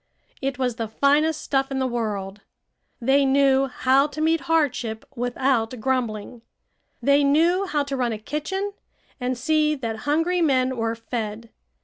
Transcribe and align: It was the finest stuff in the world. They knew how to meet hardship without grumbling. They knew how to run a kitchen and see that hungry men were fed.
It 0.41 0.57
was 0.57 0.77
the 0.77 0.87
finest 0.87 1.41
stuff 1.43 1.69
in 1.69 1.77
the 1.77 1.85
world. 1.85 2.41
They 2.99 3.23
knew 3.23 3.67
how 3.67 4.07
to 4.07 4.19
meet 4.19 4.41
hardship 4.49 5.05
without 5.15 5.79
grumbling. 5.79 6.41
They 7.03 7.23
knew 7.23 7.67
how 7.67 7.83
to 7.83 7.95
run 7.95 8.11
a 8.11 8.17
kitchen 8.17 8.73
and 9.19 9.37
see 9.37 9.75
that 9.75 9.97
hungry 10.09 10.41
men 10.41 10.75
were 10.75 10.95
fed. 10.95 11.51